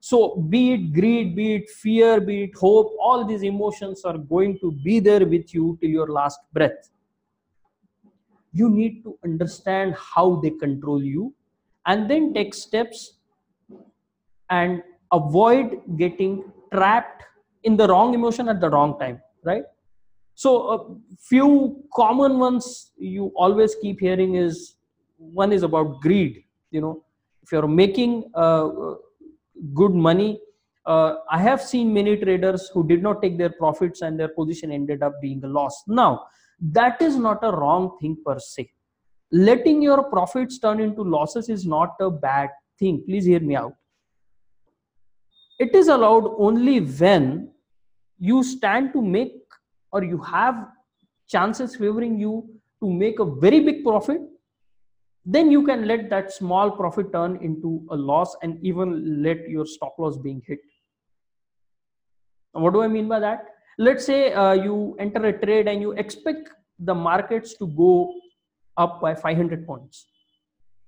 So 0.00 0.36
be 0.36 0.72
it 0.72 0.92
greed 0.92 1.36
be 1.36 1.54
it 1.54 1.70
fear 1.70 2.20
be 2.20 2.44
it 2.44 2.56
hope 2.56 2.92
all 3.00 3.24
these 3.24 3.42
emotions 3.42 4.04
are 4.04 4.18
going 4.18 4.58
to 4.58 4.72
be 4.72 4.98
there 4.98 5.24
with 5.24 5.54
you 5.54 5.78
till 5.80 5.90
your 5.90 6.08
last 6.08 6.40
breath. 6.52 6.90
You 8.52 8.68
need 8.68 9.02
to 9.04 9.16
understand 9.24 9.94
how 9.94 10.40
they 10.42 10.50
control 10.50 11.02
you 11.02 11.34
and 11.86 12.10
then 12.10 12.34
take 12.34 12.52
steps 12.52 13.14
and 14.50 14.82
avoid 15.12 15.80
getting 15.96 16.44
trapped 16.72 17.22
in 17.62 17.76
the 17.76 17.86
wrong 17.86 18.14
emotion 18.14 18.48
at 18.48 18.60
the 18.60 18.68
wrong 18.68 18.98
time 18.98 19.20
right 19.44 19.64
so 20.34 20.50
a 20.74 20.96
few 21.18 21.82
common 21.94 22.38
ones 22.38 22.92
you 22.96 23.32
always 23.36 23.74
keep 23.82 24.00
hearing 24.00 24.34
is 24.34 24.76
one 25.16 25.52
is 25.52 25.62
about 25.62 26.00
greed 26.00 26.44
you 26.70 26.80
know. 26.80 27.04
If 27.42 27.52
you're 27.52 27.68
making 27.68 28.30
uh, 28.34 28.68
good 29.74 29.94
money 29.94 30.40
uh, 30.86 31.16
i 31.30 31.38
have 31.38 31.62
seen 31.62 31.92
many 31.94 32.16
traders 32.16 32.68
who 32.72 32.86
did 32.86 33.02
not 33.02 33.22
take 33.22 33.36
their 33.38 33.50
profits 33.50 34.02
and 34.02 34.18
their 34.18 34.28
position 34.28 34.72
ended 34.72 35.02
up 35.02 35.12
being 35.20 35.42
a 35.44 35.46
loss. 35.46 35.82
Now 35.86 36.26
that 36.60 37.00
is 37.02 37.16
not 37.16 37.42
a 37.42 37.50
wrong 37.50 37.96
thing 38.00 38.16
per 38.24 38.38
se. 38.38 38.70
Letting 39.30 39.82
your 39.82 40.04
profits 40.04 40.58
turn 40.58 40.80
into 40.80 41.02
losses 41.02 41.48
is 41.48 41.64
not 41.66 41.94
a 42.00 42.10
bad 42.10 42.50
thing. 42.78 43.02
Please 43.06 43.24
hear 43.24 43.40
me 43.40 43.56
out. 43.56 43.74
It 45.58 45.74
is 45.74 45.88
allowed 45.88 46.34
only 46.38 46.80
when 46.80 47.50
you 48.18 48.42
stand 48.42 48.92
to 48.92 49.02
make 49.02 49.41
or 49.92 50.02
you 50.02 50.18
have 50.18 50.66
chances 51.28 51.76
favoring 51.76 52.18
you 52.18 52.48
to 52.82 52.90
make 52.90 53.18
a 53.18 53.24
very 53.24 53.60
big 53.60 53.84
profit 53.84 54.20
then 55.24 55.50
you 55.50 55.64
can 55.64 55.86
let 55.86 56.10
that 56.10 56.32
small 56.32 56.70
profit 56.70 57.12
turn 57.12 57.36
into 57.42 57.86
a 57.90 57.96
loss 57.96 58.34
and 58.42 58.58
even 58.62 59.22
let 59.22 59.48
your 59.48 59.64
stop 59.64 59.94
loss 59.98 60.16
being 60.16 60.42
hit. 60.46 60.58
What 62.52 62.72
do 62.72 62.82
i 62.82 62.88
mean 62.88 63.08
by 63.08 63.20
that? 63.20 63.46
Let's 63.78 64.04
say 64.04 64.32
uh, 64.32 64.52
you 64.52 64.96
enter 64.98 65.24
a 65.24 65.32
trade 65.32 65.68
and 65.68 65.80
you 65.80 65.92
expect 65.92 66.50
the 66.78 66.94
markets 66.94 67.54
to 67.58 67.66
go 67.68 68.12
up 68.76 69.00
by 69.00 69.14
500 69.14 69.66
points. 69.66 70.06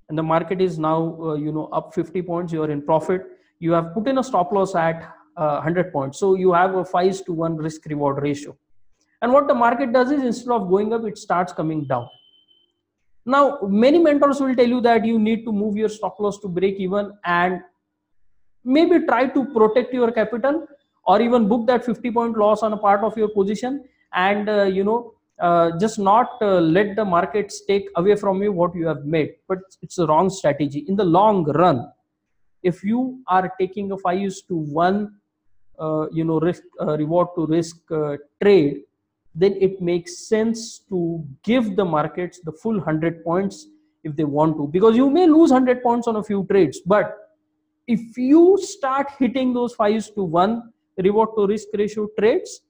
And 0.09 0.19
the 0.19 0.23
market 0.23 0.61
is 0.61 0.79
now 0.79 1.17
uh, 1.23 1.35
you 1.35 1.53
know 1.53 1.67
up 1.67 1.95
50 1.95 2.21
points 2.23 2.53
you 2.53 2.63
are 2.63 2.71
in 2.71 2.83
profit. 2.83 3.23
You 3.61 3.73
have 3.73 3.95
put 3.95 4.09
in 4.09 4.19
a 4.19 4.25
stop 4.25 4.53
loss 4.53 4.75
at 4.75 5.03
uh, 5.37 5.61
100 5.63 5.93
points. 5.93 6.19
So 6.19 6.35
you 6.35 6.53
have 6.53 6.75
a 6.75 6.85
5 6.85 7.25
to 7.27 7.33
1 7.33 7.57
risk 7.57 7.87
reward 7.87 8.23
ratio 8.23 8.57
and 9.25 9.33
what 9.33 9.49
the 9.49 9.55
market 9.55 9.93
does 9.93 10.11
is 10.17 10.23
instead 10.31 10.53
of 10.57 10.69
going 10.69 10.93
up 10.93 11.05
it 11.11 11.19
starts 11.19 11.53
coming 11.53 11.85
down. 11.85 12.09
Now 13.25 13.59
many 13.85 13.99
mentors 13.99 14.41
will 14.41 14.55
tell 14.55 14.69
you 14.77 14.81
that 14.83 15.07
you 15.11 15.19
need 15.19 15.45
to 15.47 15.53
move 15.53 15.77
your 15.77 15.89
stop 15.89 16.21
loss 16.21 16.39
to 16.41 16.49
break 16.49 16.77
even 16.87 17.11
and 17.25 17.63
maybe 18.65 19.01
try 19.07 19.27
to 19.39 19.45
protect 19.55 19.95
your 19.95 20.13
capital 20.13 20.67
or 21.07 21.21
even 21.23 21.49
book 21.49 21.67
that 21.69 21.85
50 21.87 22.11
point 22.11 22.37
loss 22.37 22.63
on 22.63 22.75
a 22.75 22.77
part 22.77 23.03
of 23.03 23.17
your 23.17 23.29
position 23.29 23.83
and 24.13 24.49
uh, 24.49 24.65
you 24.65 24.85
know 24.85 25.15
uh, 25.41 25.71
just 25.79 25.99
not 25.99 26.37
uh, 26.43 26.61
let 26.61 26.95
the 26.97 27.05
markets 27.05 27.63
take 27.67 27.89
away 27.97 28.15
from 28.15 28.43
you 28.43 28.53
what 28.53 28.75
you 28.75 28.87
have 28.87 29.05
made. 29.05 29.35
But 29.49 29.59
it's 29.83 29.99
a 29.99 30.07
wrong 30.07 30.31
strategy. 30.31 30.85
In 30.87 30.97
the 30.97 31.05
long 31.05 31.45
run 31.45 31.87
if 32.63 32.83
you 32.83 33.21
are 33.27 33.53
taking 33.61 33.93
a 33.93 33.99
5 33.99 34.33
to 34.49 34.57
1 34.57 35.13
uh, 35.79 36.07
you 36.13 36.25
know 36.25 36.41
risk 36.41 36.63
uh, 36.81 36.97
reward 36.97 37.29
to 37.37 37.47
risk 37.47 37.77
uh, 37.91 38.17
trade 38.43 38.83
then 39.35 39.57
it 39.61 39.81
makes 39.81 40.29
sense 40.29 40.81
to 40.89 41.25
give 41.43 41.77
the 41.77 41.85
markets 41.85 42.41
the 42.45 42.53
full 42.53 42.77
100 42.77 43.25
points 43.25 43.67
if 44.05 44.15
they 44.15 44.25
want 44.25 44.57
to. 44.57 44.69
Because 44.69 44.97
you 44.97 45.11
may 45.11 45.27
lose 45.27 45.51
100 45.51 45.83
points 45.83 46.07
on 46.07 46.17
a 46.17 46.23
few 46.23 46.47
trades 46.51 46.81
but 46.87 47.17
if 47.87 48.17
you 48.17 48.59
start 48.61 49.09
hitting 49.19 49.53
those 49.53 49.75
5 49.75 50.15
to 50.15 50.25
1 50.25 50.63
reward 50.99 51.31
to 51.37 51.47
risk 51.47 51.69
ratio 51.75 52.09
trades 52.19 52.61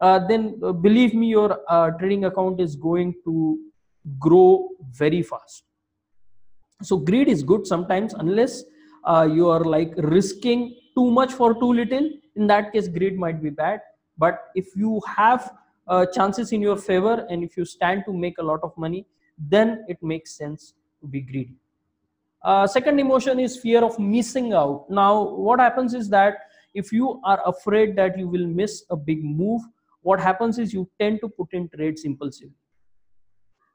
uh, 0.00 0.18
then 0.26 0.60
uh, 0.62 0.72
believe 0.72 1.14
me 1.14 1.28
your 1.28 1.60
uh, 1.68 1.90
trading 1.98 2.24
account 2.24 2.60
is 2.60 2.76
going 2.76 3.14
to 3.24 3.58
grow 4.18 4.68
very 4.92 5.22
fast. 5.22 5.64
So 6.82 6.96
greed 6.96 7.28
is 7.28 7.42
good 7.42 7.66
sometimes 7.66 8.14
unless 8.14 8.64
uh, 9.04 9.28
you 9.30 9.48
are 9.48 9.64
like 9.64 9.92
risking 9.96 10.76
too 10.94 11.10
much 11.10 11.32
for 11.32 11.54
too 11.54 11.72
little. 11.72 12.10
In 12.36 12.46
that 12.48 12.72
case 12.72 12.88
greed 12.88 13.18
might 13.18 13.42
be 13.42 13.50
bad. 13.50 13.80
But 14.18 14.50
if 14.54 14.66
you 14.76 15.00
have 15.16 15.52
uh, 15.88 16.06
chances 16.06 16.52
in 16.52 16.62
your 16.62 16.76
favor 16.76 17.26
and 17.28 17.42
if 17.42 17.56
you 17.56 17.64
stand 17.64 18.04
to 18.06 18.12
make 18.12 18.38
a 18.38 18.42
lot 18.42 18.60
of 18.62 18.76
money 18.76 19.06
then 19.38 19.84
it 19.88 20.02
makes 20.02 20.36
sense 20.36 20.74
to 21.00 21.06
be 21.06 21.20
greedy 21.20 21.56
uh, 22.42 22.66
second 22.66 22.98
emotion 22.98 23.38
is 23.40 23.56
fear 23.56 23.82
of 23.84 23.98
missing 23.98 24.52
out 24.52 24.86
now 24.88 25.22
what 25.22 25.60
happens 25.60 25.94
is 25.94 26.08
that 26.08 26.34
if 26.74 26.92
you 26.92 27.20
are 27.24 27.40
afraid 27.46 27.96
that 27.96 28.18
you 28.18 28.28
will 28.28 28.46
miss 28.46 28.84
a 28.90 28.96
big 28.96 29.24
move 29.24 29.62
what 30.04 30.20
happens 30.20 30.58
is 30.58 30.72
you 30.72 30.88
tend 31.00 31.20
to 31.22 31.28
put 31.28 31.52
in 31.52 31.68
trades 31.74 32.04
impulsively. 32.04 32.54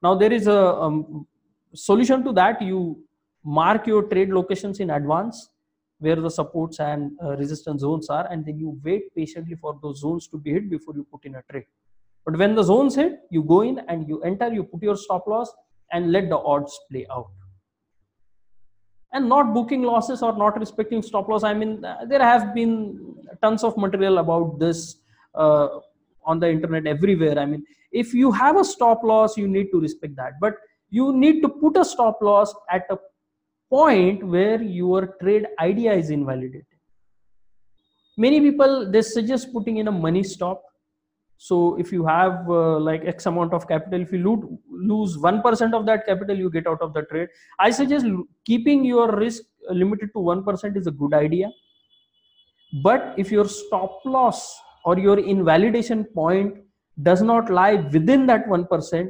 Now 0.02 0.16
there 0.16 0.32
is 0.32 0.48
a 0.48 0.60
um, 0.86 1.28
solution 1.74 2.24
to 2.24 2.32
that. 2.34 2.62
You 2.62 3.04
mark 3.44 3.88
your 3.88 4.04
trade 4.04 4.30
locations 4.30 4.80
in 4.80 4.92
advance 4.92 5.50
where 5.98 6.16
the 6.16 6.30
supports 6.30 6.80
and 6.80 7.12
uh, 7.24 7.36
resistance 7.36 7.82
zones 7.82 8.10
are 8.10 8.28
and 8.32 8.46
then 8.46 8.58
you 8.58 8.80
wait 8.84 9.14
patiently 9.16 9.56
for 9.56 9.78
those 9.82 10.00
zones 10.02 10.28
to 10.28 10.38
be 10.38 10.52
hit 10.52 10.70
before 10.70 10.94
you 10.96 11.06
put 11.12 11.26
in 11.26 11.36
a 11.36 11.42
trade. 11.52 11.66
But 12.26 12.38
when 12.38 12.56
the 12.56 12.64
zones 12.64 12.96
hit, 12.96 13.20
you 13.32 13.44
go 13.44 13.62
in 13.62 13.80
and 13.88 14.08
you 14.08 14.22
enter, 14.22 14.52
you 14.54 14.64
put 14.64 14.84
your 14.84 14.96
stop 14.96 15.26
loss 15.28 15.52
and 15.92 16.12
let 16.12 16.30
the 16.30 16.38
odds 16.38 16.78
play 16.92 17.06
out. 17.12 17.32
And 19.12 19.28
not 19.28 19.54
booking 19.54 19.82
losses 19.82 20.22
or 20.22 20.38
not 20.38 20.60
respecting 20.60 21.02
stop 21.02 21.28
loss. 21.28 21.44
I 21.44 21.54
mean, 21.54 21.84
uh, 21.84 22.06
there 22.08 22.22
have 22.22 22.54
been 22.54 23.16
tons 23.42 23.64
of 23.64 23.76
material 23.78 24.20
about 24.20 24.60
this 24.60 24.98
uh, 25.36 25.68
on 26.26 26.40
the 26.40 26.50
internet 26.56 26.88
everywhere 26.96 27.38
i 27.40 27.46
mean 27.46 27.64
if 27.92 28.14
you 28.14 28.32
have 28.32 28.58
a 28.58 28.64
stop 28.64 29.04
loss 29.04 29.38
you 29.38 29.48
need 29.48 29.70
to 29.74 29.80
respect 29.80 30.16
that 30.16 30.34
but 30.40 30.56
you 30.90 31.12
need 31.14 31.42
to 31.42 31.50
put 31.50 31.78
a 31.78 31.86
stop 31.86 32.22
loss 32.22 32.54
at 32.70 32.86
a 32.90 32.98
point 33.70 34.26
where 34.36 34.62
your 34.62 35.16
trade 35.22 35.46
idea 35.60 35.94
is 35.94 36.10
invalidated 36.10 36.66
many 38.18 38.40
people 38.48 38.90
they 38.92 39.02
suggest 39.02 39.54
putting 39.54 39.78
in 39.78 39.88
a 39.88 39.96
money 40.08 40.24
stop 40.24 40.64
so 41.42 41.78
if 41.80 41.92
you 41.94 42.06
have 42.06 42.50
uh, 42.50 42.78
like 42.78 43.06
x 43.06 43.26
amount 43.26 43.54
of 43.54 43.66
capital 43.66 44.02
if 44.02 44.12
you 44.12 44.20
lose 44.70 45.16
1% 45.18 45.74
of 45.74 45.86
that 45.86 46.06
capital 46.06 46.36
you 46.36 46.50
get 46.50 46.68
out 46.68 46.82
of 46.82 46.94
the 46.94 47.04
trade. 47.04 47.30
I 47.58 47.72
suggest 47.72 48.06
keeping 48.44 48.84
your 48.84 49.16
risk 49.16 49.44
limited 49.70 50.10
to 50.16 50.20
1% 50.20 50.76
is 50.76 50.88
a 50.88 50.92
good 50.92 51.14
idea. 51.14 51.50
But 52.84 53.14
if 53.18 53.32
your 53.32 53.48
stop 53.48 54.02
loss 54.04 54.60
or 54.84 55.00
your 55.00 55.18
invalidation 55.18 56.04
point 56.04 56.58
does 57.04 57.22
not 57.22 57.50
lie 57.50 57.76
within 57.76 58.26
that 58.26 58.46
1% 58.48 59.10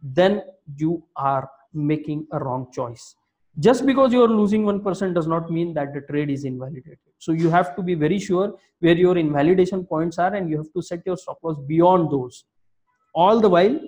then 0.00 0.42
you 0.76 1.02
are 1.16 1.50
making 1.74 2.28
a 2.30 2.38
wrong 2.38 2.68
choice. 2.72 3.16
Just 3.58 3.84
because 3.86 4.12
you 4.12 4.22
are 4.22 4.28
losing 4.28 4.62
1% 4.62 5.14
does 5.14 5.26
not 5.26 5.50
mean 5.50 5.74
that 5.74 5.92
the 5.92 6.02
trade 6.02 6.30
is 6.30 6.44
invalidated 6.44 7.05
so 7.18 7.32
you 7.32 7.50
have 7.50 7.74
to 7.76 7.82
be 7.82 7.94
very 7.94 8.18
sure 8.18 8.54
where 8.80 8.94
your 8.96 9.16
invalidation 9.16 9.84
points 9.84 10.18
are 10.18 10.34
and 10.34 10.50
you 10.50 10.56
have 10.58 10.72
to 10.74 10.82
set 10.82 11.00
your 11.06 11.16
stop 11.16 11.38
loss 11.42 11.56
beyond 11.66 12.10
those. 12.10 12.44
All 13.14 13.40
the 13.40 13.48
while 13.48 13.80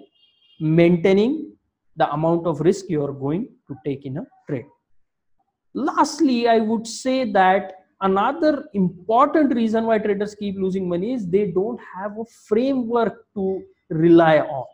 maintaining 0.61 1.53
the 1.97 2.11
amount 2.13 2.47
of 2.47 2.61
risk 2.61 2.87
you 2.89 3.05
are 3.05 3.13
going 3.13 3.49
to 3.69 3.77
take 3.85 4.07
in 4.07 4.19
a 4.19 4.27
trade. 4.49 4.67
Lastly 5.75 6.49
i 6.49 6.59
would 6.59 6.87
say 6.87 7.31
that 7.33 7.75
another 8.01 8.65
important 8.75 9.55
reason 9.55 9.85
why 9.85 9.99
traders 9.99 10.35
keep 10.35 10.57
losing 10.57 10.89
money 10.89 11.13
is 11.13 11.29
they 11.29 11.51
don't 11.51 11.81
have 11.95 12.19
a 12.19 12.25
framework 12.47 13.27
to 13.35 13.63
rely 13.91 14.41
on. 14.41 14.67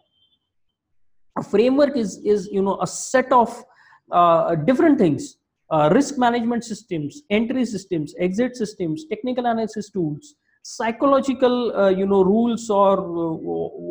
A 1.38 1.42
framework 1.42 1.96
is 1.96 2.18
is 2.24 2.48
you 2.52 2.62
know 2.62 2.80
a 2.80 2.86
set 2.86 3.32
of 3.32 3.64
uh, 4.10 4.54
different 4.54 4.98
things 4.98 5.36
uh, 5.70 5.88
risk 5.92 6.18
management 6.18 6.64
systems 6.64 7.22
entry 7.30 7.64
systems 7.64 8.14
exit 8.18 8.56
systems 8.56 9.04
technical 9.12 9.46
analysis 9.46 9.90
tools 9.90 10.34
psychological 10.62 11.76
uh, 11.76 11.88
you 11.88 12.06
know 12.06 12.22
rules 12.22 12.68
or 12.70 12.98
uh, 12.98 13.32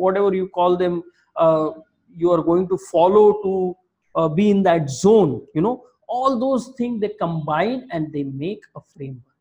whatever 0.02 0.34
you 0.34 0.48
call 0.48 0.76
them 0.76 1.02
uh, 1.36 1.70
you 2.16 2.30
are 2.30 2.42
going 2.42 2.68
to 2.68 2.78
follow 2.90 3.24
to 3.44 3.76
be 4.36 4.50
in 4.50 4.62
that 4.62 4.88
zone 4.88 5.42
you 5.54 5.60
know. 5.60 5.84
All 6.06 6.38
those 6.38 6.72
things 6.78 7.00
they 7.00 7.08
combine 7.08 7.88
and 7.90 8.12
they 8.12 8.22
make 8.22 8.62
a 8.76 8.80
framework. 8.80 9.34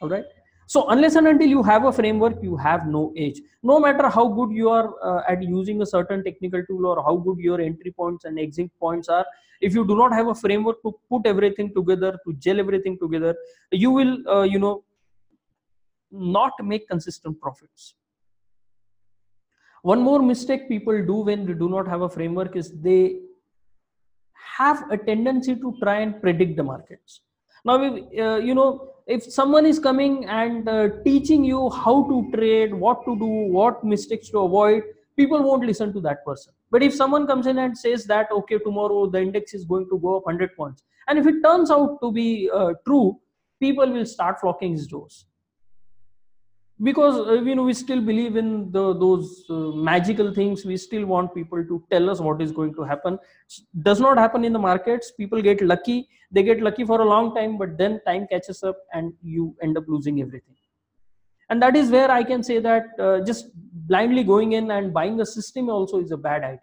All 0.00 0.08
right 0.08 0.24
so 0.66 0.88
unless 0.88 1.14
and 1.14 1.28
until 1.28 1.48
you 1.48 1.62
have 1.62 1.84
a 1.84 1.92
framework 1.92 2.42
you 2.42 2.56
have 2.56 2.86
no 2.86 3.12
edge. 3.16 3.40
No 3.62 3.78
matter 3.78 4.08
how 4.08 4.28
good 4.28 4.50
you 4.50 4.68
are 4.68 4.94
uh, 5.02 5.22
at 5.28 5.42
using 5.42 5.82
a 5.82 5.86
certain 5.86 6.24
technical 6.24 6.64
tool 6.66 6.86
or 6.86 7.02
how 7.02 7.16
good 7.16 7.38
your 7.38 7.60
entry 7.60 7.92
points 7.92 8.24
and 8.24 8.38
exit 8.38 8.70
points 8.80 9.08
are 9.08 9.24
if 9.60 9.74
you 9.74 9.86
do 9.86 9.96
not 9.96 10.12
have 10.12 10.28
a 10.28 10.34
framework 10.34 10.82
to 10.82 10.94
put 11.08 11.26
everything 11.26 11.72
together 11.72 12.18
to 12.26 12.34
gel 12.34 12.58
everything 12.58 12.98
together 12.98 13.34
you 13.70 13.90
will 13.90 14.16
uh, 14.28 14.42
you 14.42 14.58
know 14.58 14.84
not 16.10 16.52
make 16.62 16.88
consistent 16.88 17.40
profits. 17.40 17.94
One 19.82 20.00
more 20.00 20.20
mistake 20.20 20.68
people 20.68 21.04
do 21.04 21.16
when 21.16 21.46
they 21.46 21.52
do 21.52 21.68
not 21.68 21.86
have 21.86 22.02
a 22.02 22.08
framework 22.08 22.56
is 22.56 22.72
they 22.80 23.20
have 24.56 24.90
a 24.90 24.96
tendency 24.96 25.54
to 25.54 25.76
try 25.82 26.00
and 26.00 26.20
predict 26.20 26.56
the 26.56 26.62
markets. 26.62 27.20
Now 27.64 27.84
uh, 27.84 28.36
you 28.38 28.54
know 28.54 28.95
if 29.06 29.22
someone 29.22 29.64
is 29.64 29.78
coming 29.78 30.24
and 30.24 30.68
uh, 30.68 30.88
teaching 31.04 31.44
you 31.44 31.70
how 31.70 32.08
to 32.08 32.30
trade 32.34 32.74
what 32.74 33.04
to 33.04 33.16
do 33.18 33.26
what 33.58 33.82
mistakes 33.84 34.28
to 34.30 34.40
avoid 34.40 34.82
people 35.16 35.42
won't 35.42 35.64
listen 35.64 35.92
to 35.92 36.00
that 36.00 36.24
person. 36.24 36.52
But 36.70 36.82
if 36.82 36.94
someone 36.94 37.26
comes 37.26 37.46
in 37.46 37.58
and 37.58 37.78
says 37.78 38.04
that 38.06 38.30
okay 38.30 38.58
tomorrow 38.58 39.06
the 39.06 39.20
index 39.20 39.54
is 39.54 39.64
going 39.64 39.88
to 39.90 39.98
go 39.98 40.16
up 40.16 40.26
100 40.26 40.56
points 40.56 40.82
and 41.08 41.18
if 41.18 41.26
it 41.26 41.42
turns 41.44 41.70
out 41.70 41.98
to 42.02 42.10
be 42.12 42.50
uh, 42.52 42.72
true 42.84 43.18
people 43.60 43.90
will 43.90 44.06
start 44.06 44.40
flocking 44.40 44.72
his 44.72 44.86
doors 44.86 45.26
because 46.82 47.26
uh, 47.26 47.40
you 47.40 47.54
know 47.54 47.62
we 47.62 47.72
still 47.72 48.00
believe 48.00 48.36
in 48.36 48.70
the, 48.70 48.94
those 48.94 49.44
uh, 49.48 49.72
magical 49.74 50.32
things. 50.34 50.64
We 50.64 50.76
still 50.76 51.06
want 51.06 51.34
people 51.34 51.64
to 51.64 51.82
tell 51.90 52.10
us 52.10 52.20
what 52.20 52.42
is 52.42 52.52
going 52.52 52.74
to 52.74 52.82
happen. 52.82 53.18
Does 53.82 54.00
not 54.00 54.18
happen 54.18 54.44
in 54.44 54.52
the 54.52 54.58
markets. 54.58 55.12
People 55.12 55.40
get 55.40 55.62
lucky. 55.62 56.08
They 56.30 56.42
get 56.42 56.60
lucky 56.60 56.84
for 56.84 57.00
a 57.00 57.04
long 57.04 57.34
time 57.34 57.56
but 57.56 57.78
then 57.78 58.00
time 58.06 58.26
catches 58.26 58.62
up 58.62 58.76
and 58.92 59.12
you 59.22 59.56
end 59.62 59.78
up 59.78 59.84
losing 59.86 60.20
everything. 60.20 60.54
And 61.48 61.62
that 61.62 61.76
is 61.76 61.90
where 61.90 62.10
i 62.10 62.24
can 62.24 62.42
say 62.42 62.58
that 62.58 62.86
uh, 62.98 63.20
just 63.24 63.50
blindly 63.54 64.24
going 64.24 64.52
in 64.52 64.72
and 64.72 64.92
buying 64.92 65.20
a 65.20 65.26
system 65.26 65.70
also 65.70 66.00
is 66.00 66.10
a 66.10 66.16
bad 66.16 66.42
idea. 66.42 66.60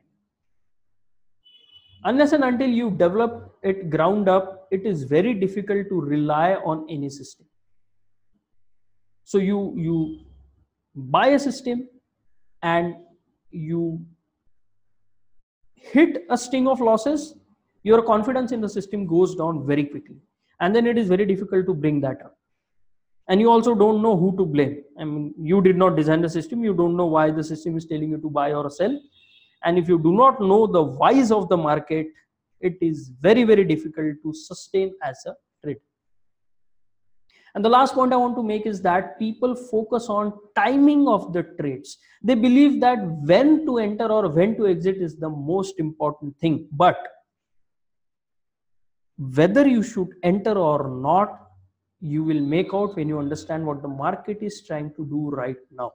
Unless 2.04 2.34
and 2.34 2.44
until 2.44 2.68
you 2.68 2.92
develop 2.92 3.58
it 3.64 3.90
ground 3.90 4.28
up 4.28 4.68
it 4.70 4.86
is 4.86 5.04
very 5.04 5.34
difficult 5.34 5.88
to 5.88 6.02
rely 6.02 6.56
on 6.56 6.86
any 6.90 7.10
system 7.10 7.46
so 9.24 9.38
you 9.38 9.74
you 9.78 10.20
buy 10.96 11.28
a 11.28 11.40
system 11.40 11.88
and 12.62 12.96
you 13.52 14.06
hit 15.76 16.26
a 16.30 16.38
sting 16.38 16.68
of 16.68 16.80
losses 16.80 17.34
your 17.84 18.02
confidence 18.02 18.52
in 18.52 18.62
the 18.62 18.70
system 18.70 19.06
goes 19.06 19.36
down 19.36 19.66
very 19.68 19.84
quickly. 19.84 20.16
And 20.60 20.74
then 20.74 20.88
it 20.88 20.98
is 20.98 21.10
very 21.10 21.26
difficult 21.26 21.66
to 21.68 21.74
bring 21.74 22.00
that 22.02 22.22
up. 22.24 22.38
And 23.28 23.40
you 23.40 23.52
also 23.52 23.76
don't 23.76 24.02
know 24.02 24.18
who 24.18 24.36
to 24.38 24.46
blame. 24.46 24.84
I 25.00 25.04
mean 25.04 25.34
you 25.38 25.62
did 25.62 25.78
not 25.78 25.96
design 25.96 26.22
the 26.22 26.30
system. 26.30 26.64
You 26.64 26.74
don't 26.74 26.96
know 26.98 27.06
why 27.06 27.32
the 27.32 27.44
system 27.44 27.78
is 27.78 27.86
telling 27.86 28.10
you 28.10 28.18
to 28.18 28.30
buy 28.30 28.54
or 28.54 28.70
sell. 28.70 28.98
And 29.64 29.78
if 29.78 29.88
you 29.88 30.00
do 30.00 30.14
not 30.14 30.42
know 30.42 30.68
the 30.68 30.84
whys 30.84 31.32
of 31.32 31.50
the 31.50 31.58
market 31.58 32.08
it 32.60 32.78
is 32.82 33.12
very 33.20 33.44
very 33.44 33.66
difficult 33.66 34.16
to 34.24 34.34
sustain 34.34 34.94
as 35.04 35.22
a 35.26 35.34
and 37.56 37.64
the 37.64 37.70
last 37.70 37.94
point 37.94 38.14
I 38.14 38.16
want 38.16 38.36
to 38.36 38.44
make 38.44 38.66
is 38.66 38.82
that 38.82 39.20
people 39.20 39.56
focus 39.56 40.10
on 40.10 40.34
timing 40.56 41.08
of 41.08 41.34
the 41.34 41.44
trades. 41.44 42.00
They 42.24 42.34
believe 42.34 42.82
that 42.82 42.98
when 43.06 43.66
to 43.68 43.78
enter 43.78 44.06
or 44.06 44.28
when 44.28 44.58
to 44.58 44.68
exit 44.68 44.98
is 44.98 45.18
the 45.18 45.30
most 45.30 45.80
important 45.80 46.36
thing. 46.40 46.68
But 46.72 46.98
whether 49.18 49.68
you 49.68 49.84
should 49.84 50.10
enter 50.24 50.54
or 50.54 50.90
not, 50.90 51.42
you 52.02 52.24
will 52.24 52.42
make 52.42 52.74
out 52.74 52.96
when 52.96 53.08
you 53.08 53.20
understand 53.20 53.66
what 53.66 53.84
the 53.84 53.88
market 53.88 54.40
is 54.42 54.64
trying 54.66 54.92
to 54.96 55.06
do 55.06 55.30
right 55.30 55.58
now. 55.72 55.92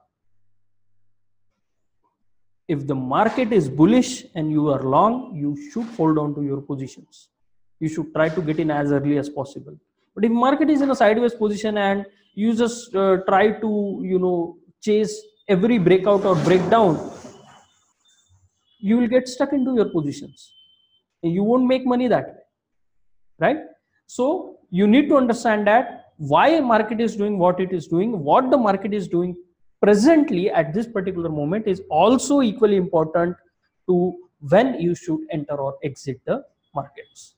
If 2.68 2.87
the 2.87 2.94
market 2.94 3.53
is 3.53 3.68
bullish 3.68 4.25
and 4.35 4.53
you 4.53 4.68
are 4.68 4.83
long, 4.83 5.35
you 5.35 5.59
should 5.73 5.87
hold 5.97 6.18
on 6.18 6.35
to 6.37 6.42
your 6.42 6.61
positions. 6.61 7.31
You 7.81 7.88
should 7.88 8.14
try 8.14 8.29
to 8.29 8.40
get 8.42 8.61
in 8.61 8.71
as 8.71 8.92
early 8.92 9.18
as 9.18 9.29
possible 9.29 9.77
but 10.19 10.25
if 10.25 10.33
market 10.33 10.69
is 10.69 10.81
in 10.81 10.91
a 10.91 10.97
sideways 10.97 11.35
position 11.35 11.79
and 11.79 12.05
you 12.35 12.53
just 12.53 12.95
uh, 12.97 13.19
try 13.29 13.53
to 13.65 13.69
you 14.13 14.19
know 14.19 14.57
chase 14.83 15.13
every 15.55 15.79
breakout 15.79 16.25
or 16.31 16.35
breakdown 16.47 16.97
you 18.81 18.97
will 18.99 19.07
get 19.07 19.29
stuck 19.29 19.53
into 19.53 19.77
your 19.77 19.89
positions. 19.91 20.55
You 21.23 21.45
won't 21.45 21.67
make 21.67 21.87
money 21.87 22.09
that 22.09 22.27
way 22.27 22.43
right? 23.39 23.59
So 24.09 24.59
you 24.71 24.89
need 24.89 25.09
to 25.09 25.17
understand 25.17 25.69
that 25.69 26.07
why 26.17 26.59
market 26.59 27.01
is 27.01 27.15
doing 27.15 27.39
what 27.39 27.61
it 27.61 27.73
is 27.73 27.87
doing 27.87 28.21
what 28.33 28.51
the 28.51 28.61
market 28.67 28.93
is 28.93 29.07
doing 29.07 29.37
presently 29.81 30.51
at 30.51 30.75
this 30.75 30.89
particular 30.89 31.29
moment 31.29 31.69
is 31.69 31.83
also 31.91 32.43
equally 32.43 32.77
important 32.77 33.37
to 33.89 34.17
when 34.41 34.81
you 34.81 34.97
should 34.97 35.21
enter 35.31 35.55
or 35.55 35.77
exit 35.85 36.21
the 36.27 36.43
markets 36.75 37.35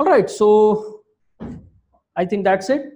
all 0.00 0.06
right 0.06 0.30
so 0.30 1.02
i 2.16 2.24
think 2.24 2.44
that's 2.44 2.70
it. 2.70 2.86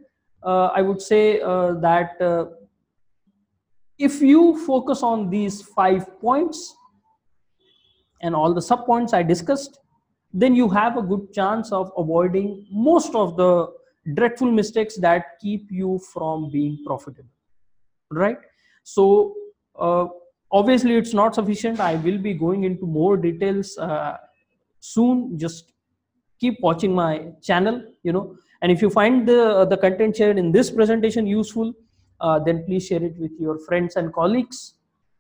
Uh, 0.43 0.69
i 0.79 0.83
would 0.83 1.01
say 1.01 1.41
uh, 1.41 1.73
that 1.75 2.21
uh, 2.21 2.47
if 3.99 4.21
you 4.21 4.43
focus 4.67 5.03
on 5.03 5.29
these 5.31 5.63
five 5.63 6.09
points 6.21 6.75
and 8.23 8.35
all 8.35 8.55
the 8.55 8.63
sub 8.71 8.87
points 8.87 9.13
i 9.13 9.23
discussed 9.23 9.79
then 10.35 10.55
you 10.55 10.69
have 10.69 10.97
a 10.97 11.03
good 11.03 11.33
chance 11.33 11.71
of 11.71 11.93
avoiding 11.97 12.67
most 12.71 13.15
of 13.15 13.37
the 13.37 13.51
dreadful 14.15 14.51
mistakes 14.51 14.97
that 14.97 15.39
keep 15.41 15.71
you 15.71 15.99
from 16.13 16.51
being 16.51 16.79
profitable. 16.85 17.31
Right? 18.11 18.39
So 18.83 19.35
uh, 19.79 20.07
obviously 20.51 20.97
it's 20.97 21.15
not 21.15 21.37
sufficient. 21.37 21.81
I 21.81 21.95
will 21.97 22.19
be 22.19 22.35
going 22.35 22.65
into 22.65 22.85
more 22.85 23.17
details 23.17 23.79
uh, 23.79 24.17
soon. 24.81 25.39
Just 25.39 25.73
keep 26.45 26.61
watching 26.69 26.95
my 26.95 27.13
channel 27.43 27.83
you 28.03 28.13
know. 28.13 28.37
And 28.63 28.73
if 28.73 28.81
you 28.83 28.91
find 28.91 29.29
the 29.29 29.67
the 29.73 29.77
content 29.77 30.17
shared 30.21 30.39
in 30.43 30.53
this 30.53 30.71
presentation 30.79 31.27
useful 31.27 31.75
uh, 32.21 32.39
then 32.47 32.65
please 32.65 32.87
share 32.87 33.03
it 33.11 33.21
with 33.25 33.45
your 33.45 33.59
friends 33.67 33.97
and 33.97 34.13
colleagues 34.13 34.75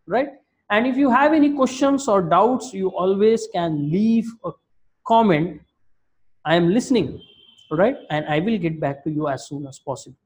right? 0.07 0.31
And 0.71 0.87
if 0.87 0.97
you 0.97 1.11
have 1.11 1.33
any 1.33 1.51
questions 1.61 2.09
or 2.09 2.23
doubts 2.23 2.73
you 2.73 2.89
always 3.05 3.47
can 3.53 3.79
leave 3.91 4.27
a 4.45 4.53
comment. 5.07 5.61
I 6.45 6.57
am 6.57 6.69
listening 6.71 7.21
right? 7.71 7.97
And 8.11 8.27
i 8.35 8.39
will 8.47 8.59
get 8.65 8.81
back 8.81 9.03
to 9.05 9.11
you 9.11 9.29
as 9.29 9.49
soon 9.49 9.67
as 9.67 9.79
possible. 9.79 10.17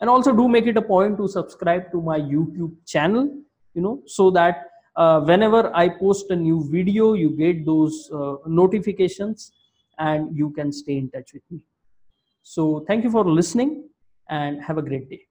And 0.00 0.10
also 0.10 0.32
do 0.32 0.48
make 0.48 0.66
it 0.66 0.76
a 0.76 0.82
point 0.82 1.18
to 1.18 1.28
subscribe 1.28 1.90
to 1.92 2.00
my 2.06 2.18
youtube 2.20 2.72
channel 2.86 3.28
you 3.74 3.82
know 3.82 4.02
so 4.06 4.30
that 4.30 4.70
uh, 4.96 5.20
whenever 5.20 5.70
I 5.74 5.88
post 5.88 6.30
a 6.30 6.36
new 6.36 6.68
video, 6.70 7.14
you 7.14 7.30
get 7.30 7.66
those 7.66 8.10
uh, 8.12 8.36
notifications 8.46 9.52
and 9.98 10.36
you 10.36 10.50
can 10.50 10.72
stay 10.72 10.98
in 10.98 11.10
touch 11.10 11.32
with 11.32 11.42
me. 11.50 11.60
So 12.42 12.84
thank 12.86 13.04
you 13.04 13.10
for 13.10 13.24
listening 13.24 13.88
and 14.28 14.62
have 14.62 14.78
a 14.78 14.82
great 14.82 15.08
day. 15.08 15.22